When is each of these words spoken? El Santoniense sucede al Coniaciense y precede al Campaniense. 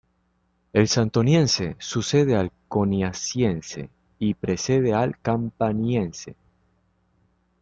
El 0.73 0.87
Santoniense 0.87 1.75
sucede 1.77 2.35
al 2.35 2.51
Coniaciense 2.67 3.91
y 4.17 4.33
precede 4.33 4.95
al 4.95 5.19
Campaniense. 5.19 6.35